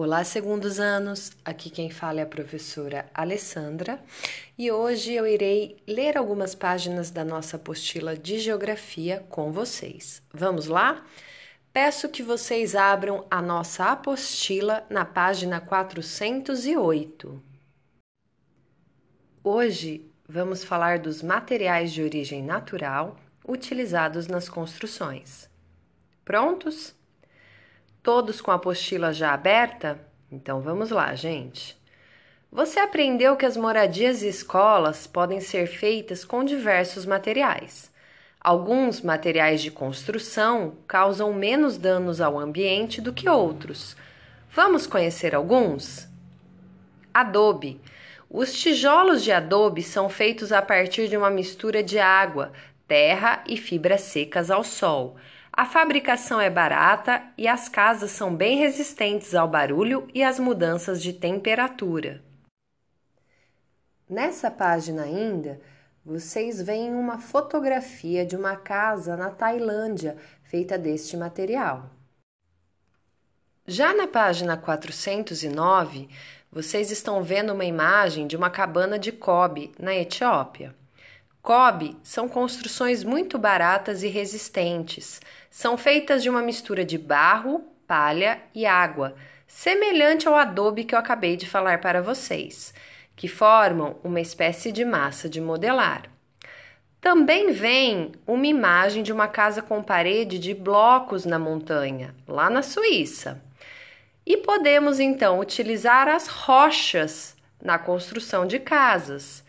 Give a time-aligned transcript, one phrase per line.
[0.00, 1.32] Olá, segundos anos.
[1.44, 4.00] Aqui quem fala é a professora Alessandra
[4.56, 10.22] e hoje eu irei ler algumas páginas da nossa apostila de geografia com vocês.
[10.32, 11.04] Vamos lá?
[11.72, 17.42] Peço que vocês abram a nossa apostila na página 408.
[19.42, 25.50] Hoje vamos falar dos materiais de origem natural utilizados nas construções.
[26.24, 26.96] Prontos?
[28.02, 30.00] Todos com a apostila já aberta?
[30.30, 31.76] Então vamos lá, gente.
[32.50, 37.90] Você aprendeu que as moradias e escolas podem ser feitas com diversos materiais.
[38.40, 43.96] Alguns materiais de construção causam menos danos ao ambiente do que outros.
[44.50, 46.08] Vamos conhecer alguns?
[47.12, 47.80] Adobe.
[48.30, 52.52] Os tijolos de adobe são feitos a partir de uma mistura de água,
[52.86, 55.16] terra e fibras secas ao sol.
[55.58, 61.02] A fabricação é barata e as casas são bem resistentes ao barulho e às mudanças
[61.02, 62.22] de temperatura.
[64.08, 65.60] Nessa página ainda,
[66.04, 71.90] vocês veem uma fotografia de uma casa na Tailândia feita deste material.
[73.66, 76.08] Já na página 409,
[76.52, 80.72] vocês estão vendo uma imagem de uma cabana de Kobe, na Etiópia.
[81.42, 85.20] Kobe são construções muito baratas e resistentes.
[85.50, 89.14] São feitas de uma mistura de barro, palha e água,
[89.46, 92.74] semelhante ao adobe que eu acabei de falar para vocês,
[93.16, 96.02] que formam uma espécie de massa de modelar.
[97.00, 102.60] Também vem uma imagem de uma casa com parede de blocos na montanha, lá na
[102.60, 103.40] Suíça.
[104.26, 109.44] E podemos então utilizar as rochas na construção de casas.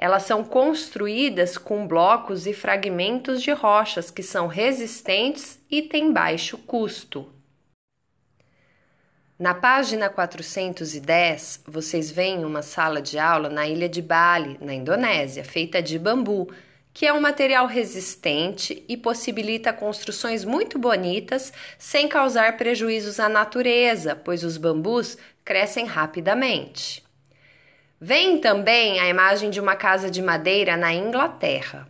[0.00, 6.56] Elas são construídas com blocos e fragmentos de rochas que são resistentes e têm baixo
[6.56, 7.32] custo.
[9.36, 15.44] Na página 410, vocês veem uma sala de aula na ilha de Bali, na Indonésia,
[15.44, 16.48] feita de bambu,
[16.94, 24.14] que é um material resistente e possibilita construções muito bonitas sem causar prejuízos à natureza,
[24.14, 27.07] pois os bambus crescem rapidamente.
[28.00, 31.88] Vem também a imagem de uma casa de madeira na Inglaterra.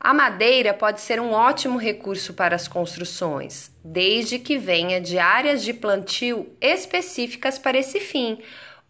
[0.00, 5.62] A madeira pode ser um ótimo recurso para as construções, desde que venha de áreas
[5.62, 8.38] de plantio específicas para esse fim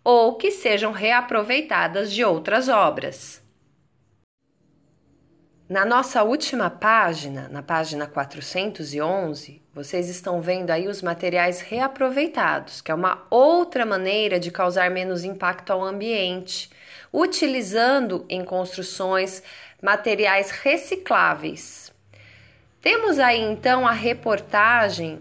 [0.04, 3.44] ou que sejam reaproveitadas de outras obras.
[5.66, 12.91] Na nossa última página, na página 411, vocês estão vendo aí os materiais reaproveitados, que
[12.91, 16.69] é uma outra maneira de causar menos impacto ao ambiente,
[17.10, 19.42] utilizando em construções
[19.82, 21.91] materiais recicláveis.
[22.82, 25.19] Temos aí então a reportagem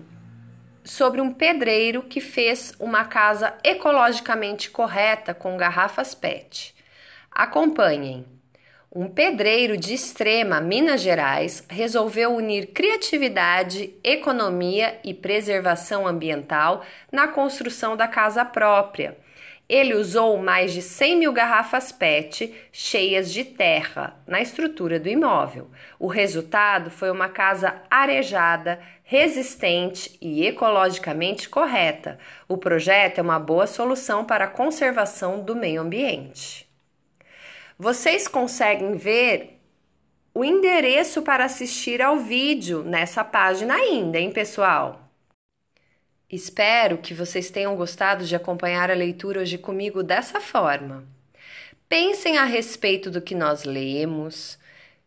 [0.84, 6.76] sobre um pedreiro que fez uma casa ecologicamente correta com garrafas PET.
[7.32, 8.43] Acompanhem.
[8.96, 17.98] Um pedreiro de Extrema, Minas Gerais, resolveu unir criatividade, economia e preservação ambiental na construção
[17.98, 19.18] da casa própria.
[19.68, 25.72] Ele usou mais de 100 mil garrafas PET cheias de terra na estrutura do imóvel.
[25.98, 32.20] O resultado foi uma casa arejada, resistente e ecologicamente correta.
[32.48, 36.72] O projeto é uma boa solução para a conservação do meio ambiente.
[37.78, 39.60] Vocês conseguem ver
[40.34, 45.12] o endereço para assistir ao vídeo nessa página ainda, hein, pessoal?
[46.30, 51.04] Espero que vocês tenham gostado de acompanhar a leitura hoje comigo dessa forma.
[51.88, 54.58] Pensem a respeito do que nós lemos,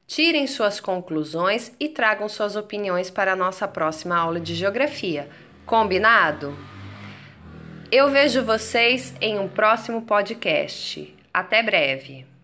[0.06, 5.28] tirem suas conclusões e tragam suas opiniões para a nossa próxima aula de geografia.
[5.64, 6.56] Combinado?
[7.90, 11.12] Eu vejo vocês em um próximo podcast.
[11.34, 12.35] Até breve!